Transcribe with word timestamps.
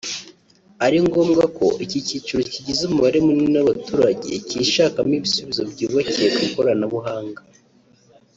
ari 0.85 0.97
ngombwa 1.05 1.43
ko 1.57 1.65
iki 1.83 1.99
cyiciro 2.07 2.41
kigize 2.53 2.81
umubare 2.85 3.17
munini 3.25 3.55
w’abaturage 3.59 4.29
kishakamo 4.47 5.13
ibisubizo 5.19 5.61
byubakiye 5.71 6.27
ku 6.33 6.39
ikoranabuhanga 6.47 7.41